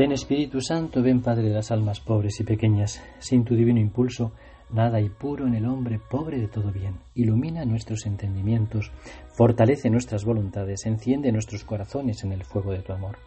Ven 0.00 0.12
Espíritu 0.12 0.62
Santo, 0.62 1.02
ven 1.02 1.20
Padre 1.20 1.50
de 1.50 1.54
las 1.54 1.70
almas 1.70 2.00
pobres 2.00 2.40
y 2.40 2.44
pequeñas, 2.44 3.02
sin 3.18 3.44
tu 3.44 3.54
divino 3.54 3.80
impulso, 3.80 4.32
nada 4.70 4.96
hay 4.96 5.10
puro 5.10 5.46
en 5.46 5.54
el 5.54 5.66
hombre 5.66 6.00
pobre 6.10 6.38
de 6.38 6.48
todo 6.48 6.72
bien. 6.72 6.94
Ilumina 7.14 7.66
nuestros 7.66 8.06
entendimientos, 8.06 8.92
fortalece 9.36 9.90
nuestras 9.90 10.24
voluntades, 10.24 10.86
enciende 10.86 11.30
nuestros 11.32 11.64
corazones 11.64 12.24
en 12.24 12.32
el 12.32 12.44
fuego 12.44 12.72
de 12.72 12.80
tu 12.80 12.94
amor. 12.94 13.18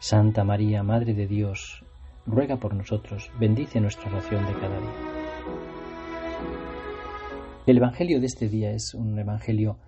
Santa 0.00 0.42
María, 0.42 0.82
Madre 0.82 1.14
de 1.14 1.28
Dios, 1.28 1.84
ruega 2.26 2.56
por 2.56 2.74
nosotros, 2.74 3.30
bendice 3.38 3.80
nuestra 3.80 4.10
oración 4.10 4.44
de 4.44 4.54
cada 4.54 4.80
día. 4.80 4.96
El 7.64 7.76
Evangelio 7.76 8.18
de 8.18 8.26
este 8.26 8.48
día 8.48 8.72
es 8.72 8.92
un 8.92 9.16
Evangelio 9.20 9.78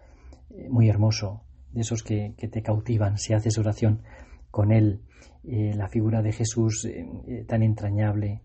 eh, 0.50 0.68
muy 0.70 0.88
hermoso, 0.88 1.42
de 1.72 1.80
esos 1.80 2.04
que, 2.04 2.34
que 2.38 2.46
te 2.46 2.62
cautivan 2.62 3.18
si 3.18 3.32
haces 3.32 3.58
oración 3.58 4.02
con 4.50 4.72
él 4.72 5.00
eh, 5.44 5.72
la 5.74 5.88
figura 5.88 6.22
de 6.22 6.32
Jesús 6.32 6.84
eh, 6.84 7.06
eh, 7.26 7.44
tan 7.46 7.62
entrañable, 7.62 8.42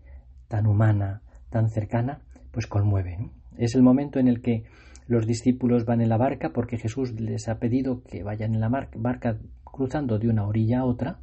tan 0.48 0.66
humana, 0.66 1.22
tan 1.50 1.68
cercana, 1.68 2.22
pues 2.52 2.66
conmueve. 2.66 3.30
Es 3.58 3.74
el 3.74 3.82
momento 3.82 4.18
en 4.18 4.28
el 4.28 4.40
que 4.40 4.64
los 5.06 5.26
discípulos 5.26 5.84
van 5.84 6.00
en 6.00 6.08
la 6.08 6.16
barca 6.16 6.50
porque 6.54 6.78
Jesús 6.78 7.12
les 7.20 7.48
ha 7.48 7.58
pedido 7.58 8.02
que 8.02 8.22
vayan 8.22 8.54
en 8.54 8.60
la 8.60 8.88
barca 8.94 9.38
cruzando 9.62 10.18
de 10.18 10.28
una 10.28 10.46
orilla 10.46 10.80
a 10.80 10.84
otra 10.84 11.20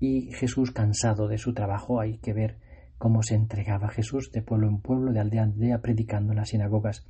y 0.00 0.32
Jesús 0.32 0.72
cansado 0.72 1.28
de 1.28 1.38
su 1.38 1.54
trabajo 1.54 2.00
hay 2.00 2.18
que 2.18 2.32
ver 2.32 2.58
cómo 2.98 3.22
se 3.22 3.34
entregaba 3.34 3.88
Jesús 3.88 4.30
de 4.32 4.42
pueblo 4.42 4.68
en 4.68 4.80
pueblo, 4.80 5.12
de 5.12 5.20
aldea 5.20 5.44
en 5.44 5.52
aldea, 5.52 5.80
predicando 5.80 6.32
en 6.32 6.38
las 6.38 6.50
sinagogas. 6.50 7.06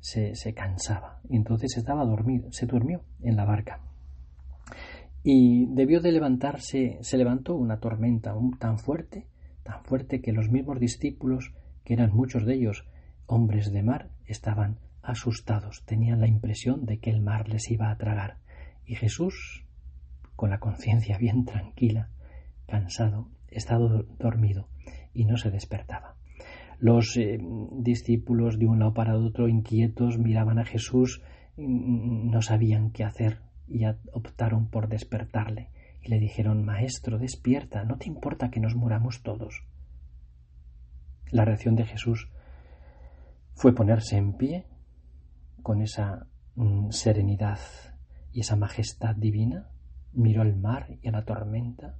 Se, 0.00 0.32
cansaba 0.54 1.20
entonces 1.28 1.76
estaba 1.76 2.04
dormido, 2.04 2.52
se 2.52 2.66
durmió 2.66 3.02
en 3.20 3.36
la 3.36 3.44
barca 3.44 3.80
y 5.22 5.66
debió 5.74 6.00
de 6.00 6.12
levantarse, 6.12 6.98
se 7.00 7.16
levantó 7.16 7.54
una 7.54 7.80
tormenta 7.80 8.34
tan 8.58 8.78
fuerte, 8.78 9.26
tan 9.62 9.84
fuerte 9.84 10.20
que 10.20 10.32
los 10.32 10.50
mismos 10.50 10.78
discípulos, 10.78 11.52
que 11.84 11.94
eran 11.94 12.14
muchos 12.14 12.46
de 12.46 12.54
ellos 12.54 12.86
hombres 13.26 13.72
de 13.72 13.82
mar, 13.82 14.10
estaban 14.26 14.78
asustados, 15.02 15.84
tenían 15.84 16.20
la 16.20 16.28
impresión 16.28 16.86
de 16.86 16.98
que 16.98 17.10
el 17.10 17.20
mar 17.20 17.48
les 17.48 17.70
iba 17.70 17.90
a 17.90 17.96
tragar. 17.96 18.38
Y 18.86 18.94
Jesús, 18.94 19.64
con 20.36 20.50
la 20.50 20.60
conciencia 20.60 21.18
bien 21.18 21.44
tranquila, 21.44 22.10
cansado, 22.66 23.28
estaba 23.48 24.04
dormido 24.18 24.68
y 25.12 25.24
no 25.24 25.36
se 25.36 25.50
despertaba. 25.50 26.14
Los 26.78 27.16
eh, 27.16 27.38
discípulos 27.72 28.58
de 28.58 28.66
un 28.66 28.78
lado 28.78 28.94
para 28.94 29.16
otro, 29.16 29.48
inquietos, 29.48 30.16
miraban 30.16 30.58
a 30.58 30.64
Jesús, 30.64 31.22
no 31.56 32.40
sabían 32.40 32.92
qué 32.92 33.02
hacer, 33.02 33.40
y 33.68 33.84
optaron 34.12 34.68
por 34.68 34.88
despertarle 34.88 35.70
y 36.02 36.08
le 36.08 36.18
dijeron 36.18 36.64
Maestro, 36.64 37.18
despierta, 37.18 37.84
¿no 37.84 37.98
te 37.98 38.06
importa 38.06 38.50
que 38.50 38.60
nos 38.60 38.74
muramos 38.74 39.22
todos? 39.22 39.64
La 41.30 41.44
reacción 41.44 41.74
de 41.76 41.84
Jesús 41.84 42.30
fue 43.54 43.74
ponerse 43.74 44.16
en 44.16 44.34
pie 44.34 44.66
con 45.62 45.82
esa 45.82 46.26
mm, 46.54 46.90
serenidad 46.90 47.58
y 48.32 48.40
esa 48.40 48.56
majestad 48.56 49.16
divina, 49.16 49.68
miró 50.12 50.42
al 50.42 50.56
mar 50.56 50.98
y 51.02 51.08
a 51.08 51.12
la 51.12 51.24
tormenta 51.24 51.96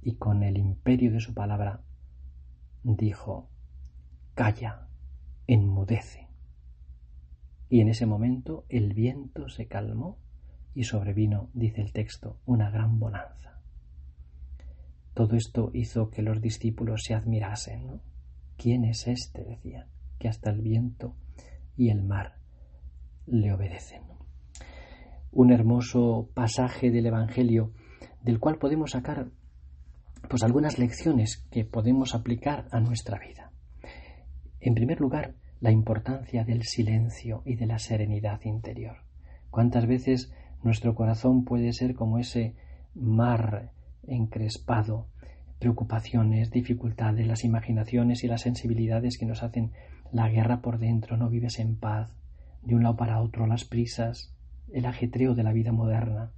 y 0.00 0.16
con 0.16 0.42
el 0.42 0.58
imperio 0.58 1.12
de 1.12 1.20
su 1.20 1.34
palabra 1.34 1.82
dijo 2.82 3.48
Calla, 4.34 4.88
enmudece. 5.46 6.28
Y 7.68 7.80
en 7.80 7.88
ese 7.88 8.06
momento 8.06 8.64
el 8.68 8.92
viento 8.94 9.48
se 9.48 9.66
calmó 9.66 10.18
y 10.74 10.84
sobrevino, 10.84 11.50
dice 11.54 11.80
el 11.80 11.92
texto, 11.92 12.38
una 12.46 12.70
gran 12.70 12.98
bonanza. 12.98 13.60
Todo 15.14 15.36
esto 15.36 15.70
hizo 15.72 16.10
que 16.10 16.22
los 16.22 16.40
discípulos 16.40 17.02
se 17.04 17.14
admirasen. 17.14 18.00
¿Quién 18.56 18.84
es 18.84 19.06
este? 19.06 19.44
decían, 19.44 19.86
que 20.18 20.28
hasta 20.28 20.50
el 20.50 20.60
viento 20.60 21.14
y 21.76 21.90
el 21.90 22.02
mar 22.02 22.34
le 23.26 23.52
obedecen. 23.52 24.02
Un 25.30 25.52
hermoso 25.52 26.28
pasaje 26.34 26.90
del 26.90 27.06
Evangelio 27.06 27.72
del 28.22 28.40
cual 28.40 28.58
podemos 28.58 28.92
sacar 28.92 29.28
pues 30.28 30.42
algunas 30.42 30.78
lecciones 30.78 31.46
que 31.50 31.64
podemos 31.64 32.14
aplicar 32.14 32.66
a 32.70 32.80
nuestra 32.80 33.18
vida. 33.18 33.52
En 34.60 34.74
primer 34.74 35.00
lugar, 35.00 35.34
la 35.60 35.70
importancia 35.70 36.44
del 36.44 36.62
silencio 36.62 37.42
y 37.44 37.56
de 37.56 37.66
la 37.66 37.78
serenidad 37.78 38.40
interior. 38.44 38.96
¿Cuántas 39.50 39.86
veces 39.86 40.32
nuestro 40.64 40.94
corazón 40.94 41.44
puede 41.44 41.72
ser 41.74 41.94
como 41.94 42.18
ese 42.18 42.54
mar 42.94 43.70
encrespado, 44.06 45.06
preocupaciones, 45.58 46.50
dificultades, 46.50 47.26
las 47.26 47.44
imaginaciones 47.44 48.24
y 48.24 48.28
las 48.28 48.42
sensibilidades 48.42 49.18
que 49.18 49.26
nos 49.26 49.42
hacen 49.42 49.72
la 50.10 50.28
guerra 50.28 50.62
por 50.62 50.78
dentro, 50.78 51.16
no 51.16 51.28
vives 51.28 51.58
en 51.58 51.76
paz, 51.76 52.10
de 52.62 52.74
un 52.74 52.82
lado 52.82 52.96
para 52.96 53.20
otro, 53.20 53.46
las 53.46 53.64
prisas, 53.64 54.34
el 54.72 54.86
ajetreo 54.86 55.34
de 55.34 55.42
la 55.42 55.52
vida 55.52 55.70
moderna. 55.70 56.32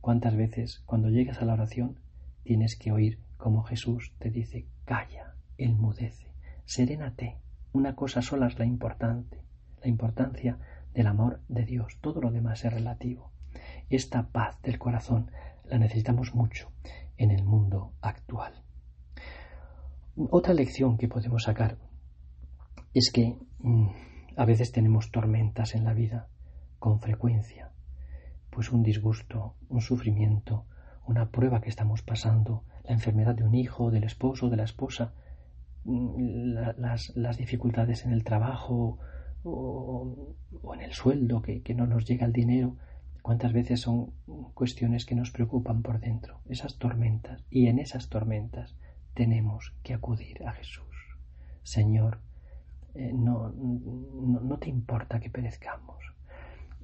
¿Cuántas 0.00 0.36
veces 0.36 0.82
cuando 0.84 1.08
llegas 1.08 1.40
a 1.40 1.46
la 1.46 1.54
oración 1.54 1.98
tienes 2.42 2.76
que 2.76 2.92
oír 2.92 3.18
como 3.38 3.62
Jesús 3.62 4.12
te 4.18 4.30
dice, 4.30 4.66
calla, 4.84 5.36
enmudece, 5.56 6.26
serénate? 6.66 7.38
Una 7.72 7.94
cosa 7.94 8.20
sola 8.20 8.48
es 8.48 8.58
la 8.58 8.66
importante, 8.66 9.40
la 9.80 9.88
importancia 9.88 10.58
del 10.92 11.06
amor 11.06 11.40
de 11.48 11.64
Dios, 11.64 11.96
todo 12.02 12.20
lo 12.20 12.30
demás 12.30 12.64
es 12.64 12.72
relativo. 12.72 13.32
Esta 13.90 14.28
paz 14.28 14.60
del 14.62 14.78
corazón 14.78 15.30
la 15.64 15.78
necesitamos 15.78 16.34
mucho 16.34 16.70
en 17.16 17.30
el 17.30 17.44
mundo 17.44 17.92
actual. 18.00 18.62
Otra 20.16 20.54
lección 20.54 20.96
que 20.96 21.08
podemos 21.08 21.44
sacar 21.44 21.76
es 22.92 23.10
que 23.10 23.36
mm, 23.58 23.88
a 24.36 24.44
veces 24.44 24.72
tenemos 24.72 25.10
tormentas 25.10 25.74
en 25.74 25.84
la 25.84 25.92
vida 25.92 26.28
con 26.78 27.00
frecuencia, 27.00 27.72
pues 28.50 28.70
un 28.70 28.82
disgusto, 28.82 29.56
un 29.68 29.80
sufrimiento, 29.80 30.66
una 31.06 31.30
prueba 31.30 31.60
que 31.60 31.68
estamos 31.68 32.02
pasando, 32.02 32.64
la 32.84 32.92
enfermedad 32.92 33.34
de 33.34 33.44
un 33.44 33.54
hijo, 33.54 33.90
del 33.90 34.04
esposo, 34.04 34.50
de 34.50 34.56
la 34.56 34.64
esposa, 34.64 35.14
mm, 35.84 36.54
las, 36.76 37.36
dificultades 37.36 38.04
en 38.04 38.12
el 38.12 38.22
trabajo 38.22 38.98
o, 39.42 40.36
en 40.74 40.80
el 40.80 40.92
sueldo, 40.92 41.42
que, 41.42 41.62
que 41.62 41.74
no 41.74 41.86
nos 41.86 42.04
llega 42.04 42.26
el 42.26 42.32
dinero, 42.32 42.76
cuántas 43.24 43.54
veces 43.54 43.80
son 43.80 44.12
cuestiones 44.52 45.06
que 45.06 45.14
nos 45.14 45.30
preocupan 45.30 45.80
por 45.80 45.98
dentro, 45.98 46.42
esas 46.46 46.76
tormentas, 46.76 47.42
y 47.48 47.68
en 47.68 47.78
esas 47.78 48.10
tormentas 48.10 48.76
tenemos 49.14 49.72
que 49.82 49.94
acudir 49.94 50.46
a 50.46 50.52
Jesús. 50.52 50.84
Señor, 51.62 52.20
eh, 52.94 53.12
no, 53.14 53.48
no, 53.48 54.58
te 54.58 54.68
importa 54.68 55.20
que 55.20 55.30
perezcamos. 55.30 56.04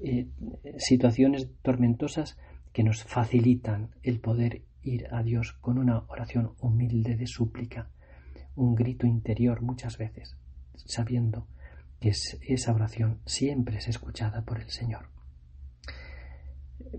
Eh, 0.03 0.29
situaciones 0.79 1.51
tormentosas 1.61 2.39
que 2.73 2.85
nos 2.85 3.05
facilitan 3.05 3.91
el 4.03 4.19
poder 4.19 4.63
ir 4.83 5.09
a 5.13 5.23
Dios 5.23 5.53
con 5.61 5.77
una 5.77 6.05
oración 6.09 6.55
humilde 6.59 7.17
de 7.17 7.27
súplica, 7.27 7.91
un 8.57 8.75
grito 8.75 9.07
interior 9.07 9.61
muchas 9.61 9.99
veces, 9.99 10.39
sabiendo 10.75 11.47
que 12.01 12.09
esa 12.09 12.73
oración 12.73 13.21
siempre 13.27 13.77
es 13.77 13.89
escuchada 13.89 14.47
por 14.47 14.59
el 14.59 14.71
Señor. 14.71 15.20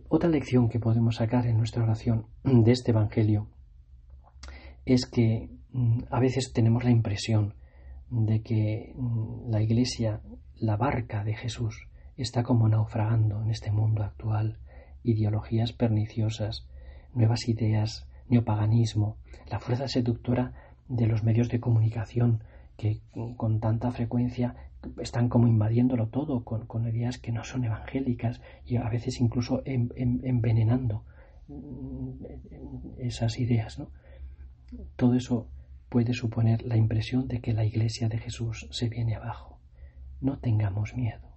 Otra 0.09 0.30
lección 0.30 0.69
que 0.69 0.80
podemos 0.80 1.16
sacar 1.16 1.47
en 1.47 1.58
nuestra 1.58 1.84
oración 1.84 2.28
de 2.44 2.72
este 2.72 2.92
Evangelio 2.92 3.47
es 4.86 5.06
que 5.06 5.50
mm, 5.74 6.03
a 6.09 6.19
veces 6.19 6.53
tenemos 6.53 6.84
la 6.84 6.92
impresión 6.92 7.53
de 8.09 8.42
que 8.42 8.94
mm, 8.96 9.50
la 9.50 9.62
Iglesia, 9.62 10.22
la 10.58 10.78
barca 10.78 11.24
de 11.24 11.34
Jesús, 11.34 11.88
está 12.18 12.44
como 12.44 12.68
naufragando 12.68 13.42
en 13.42 13.50
este 13.50 13.72
mundo 13.72 14.04
actual, 14.04 14.60
ideologías 15.04 15.74
perniciosas, 15.74 16.68
nuevas 17.13 17.48
ideas, 17.48 18.07
neopaganismo, 18.28 19.18
la 19.50 19.60
fuerza 19.60 19.88
seductora 19.88 20.54
de 20.88 21.07
los 21.07 21.24
medios 21.24 21.50
de 21.50 21.60
comunicación 21.60 22.44
que 22.81 23.00
mm, 23.13 23.36
con 23.36 23.60
tanta 23.60 23.92
frecuencia 23.92 24.56
están 25.00 25.30
como 25.30 25.48
invadiéndolo 25.48 26.07
todo 26.07 26.44
con, 26.44 26.88
ideas 26.88 27.19
que 27.19 27.31
no 27.31 27.44
son 27.44 27.63
evangélicas 27.63 28.42
y 28.66 28.78
a 28.78 28.89
veces 28.89 29.22
incluso 29.22 29.62
envenenando 29.66 31.06
mm, 31.48 32.25
esas 32.98 33.38
ideas. 33.38 33.78
¿no? 33.78 33.92
Todo 34.95 35.13
eso 35.13 35.48
puede 35.89 36.13
suponer 36.13 36.63
la 36.63 36.75
impresión 36.75 37.28
de 37.28 37.39
que 37.39 37.54
la 37.54 37.66
iglesia 37.66 38.10
de 38.10 38.18
Jesús 38.18 38.68
se 38.72 38.89
viene 38.89 39.13
abajo. 39.16 39.60
No 40.19 40.39
tengamos 40.39 40.95
miedo. 40.95 41.30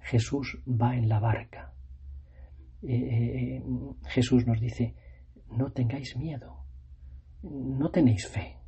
Jesús 0.00 0.58
va 0.68 0.94
en 0.94 1.08
la 1.08 1.20
barca. 1.20 1.72
Eh, 2.82 2.92
eh, 2.92 3.56
eh, 3.56 3.62
Jesús 4.08 4.46
nos 4.46 4.60
dice, 4.60 4.94
no 5.50 5.72
tengáis 5.72 6.18
miedo, 6.18 6.66
no 7.42 7.90
tenéis 7.90 8.28
fe, 8.28 8.58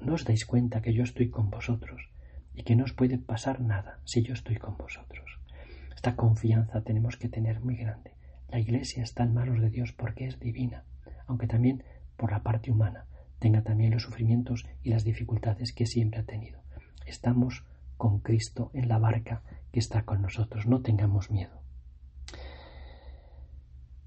no 0.00 0.14
os 0.14 0.24
dais 0.24 0.44
cuenta 0.44 0.82
que 0.82 0.92
yo 0.92 1.02
estoy 1.02 1.30
con 1.30 1.50
vosotros 1.50 2.10
y 2.54 2.62
que 2.62 2.76
no 2.76 2.84
os 2.84 2.92
puede 2.92 3.18
pasar 3.18 3.60
nada 3.60 4.00
si 4.04 4.22
yo 4.22 4.34
estoy 4.34 4.56
con 4.56 4.76
vosotros. 4.76 5.40
Esta 5.94 6.16
confianza 6.16 6.82
tenemos 6.82 7.16
que 7.16 7.28
tener 7.28 7.60
muy 7.60 7.76
grande. 7.76 8.12
La 8.48 8.58
Iglesia 8.58 9.02
está 9.02 9.24
en 9.24 9.34
manos 9.34 9.60
de 9.60 9.70
Dios 9.70 9.92
porque 9.92 10.26
es 10.26 10.38
divina, 10.38 10.84
aunque 11.26 11.46
también 11.46 11.82
por 12.16 12.30
la 12.30 12.42
parte 12.42 12.70
humana, 12.70 13.06
tenga 13.38 13.62
también 13.62 13.92
los 13.92 14.02
sufrimientos 14.02 14.64
y 14.82 14.90
las 14.90 15.04
dificultades 15.04 15.72
que 15.72 15.86
siempre 15.86 16.20
ha 16.20 16.24
tenido. 16.24 16.60
Estamos 17.06 17.64
con 17.96 18.20
Cristo 18.20 18.70
en 18.74 18.88
la 18.88 18.98
barca 18.98 19.42
que 19.72 19.80
está 19.80 20.04
con 20.04 20.22
nosotros, 20.22 20.66
no 20.66 20.80
tengamos 20.80 21.30
miedo. 21.30 21.60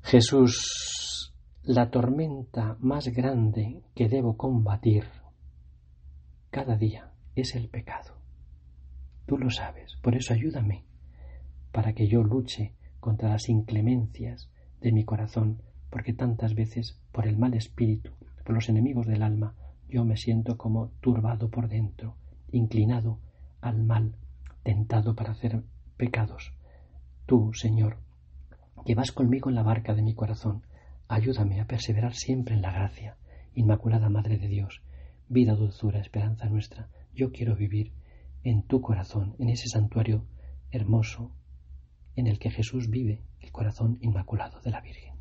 Jesús, 0.01 1.33
la 1.63 1.91
tormenta 1.91 2.77
más 2.80 3.07
grande 3.09 3.83
que 3.94 4.09
debo 4.09 4.38
combatir 4.38 5.06
cada 6.59 6.75
día 6.75 7.09
es 7.35 7.56
el 7.56 7.69
pecado. 7.69 8.15
Tú 9.25 9.38
lo 9.38 9.50
sabes, 9.50 9.95
por 10.01 10.17
eso 10.17 10.33
ayúdame, 10.33 10.83
para 11.71 11.94
que 11.94 12.09
yo 12.09 12.21
luche 12.21 12.73
contra 13.00 13.29
las 13.29 13.47
inclemencias 13.47 14.50
de 14.81 14.91
mi 14.91 15.06
corazón, 15.06 15.61
porque 15.89 16.11
tantas 16.11 16.56
veces, 16.56 17.00
por 17.13 17.27
el 17.27 17.38
mal 17.38 17.53
espíritu, 17.53 18.11
por 18.44 18.56
los 18.56 18.67
enemigos 18.67 19.07
del 19.07 19.23
alma, 19.23 19.56
yo 19.88 20.03
me 20.03 20.17
siento 20.17 20.57
como 20.57 20.89
turbado 21.00 21.50
por 21.50 21.69
dentro, 21.69 22.17
inclinado 22.51 23.19
al 23.62 23.81
mal, 23.81 24.17
tentado 24.63 25.15
para 25.15 25.31
hacer 25.31 25.63
pecados. 25.95 26.51
Tú, 27.25 27.53
Señor, 27.53 28.00
que 28.85 28.95
vas 28.95 29.13
conmigo 29.13 29.47
en 29.47 29.55
la 29.55 29.63
barca 29.63 29.95
de 29.95 30.01
mi 30.01 30.13
corazón, 30.13 30.63
ayúdame 31.07 31.62
a 31.62 31.67
perseverar 31.67 32.15
siempre 32.15 32.53
en 32.53 32.62
la 32.62 32.73
gracia. 32.73 33.15
Inmaculada 33.53 34.09
Madre 34.09 34.38
de 34.38 34.50
Dios, 34.50 34.81
vida, 35.29 35.55
dulzura, 35.55 35.99
esperanza 35.99 36.49
nuestra, 36.49 36.89
yo 37.13 37.31
quiero 37.31 37.55
vivir 37.55 37.93
en 38.43 38.63
tu 38.63 38.81
corazón, 38.81 39.35
en 39.39 39.49
ese 39.49 39.67
santuario 39.67 40.25
hermoso 40.71 41.31
en 42.15 42.27
el 42.27 42.39
que 42.39 42.49
Jesús 42.49 42.89
vive, 42.89 43.23
el 43.39 43.51
corazón 43.51 43.97
inmaculado 44.01 44.59
de 44.61 44.71
la 44.71 44.81
Virgen. 44.81 45.19